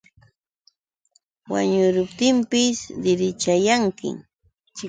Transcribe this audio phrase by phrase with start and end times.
[1.51, 4.17] Wañuruptinpis dirichayanchik.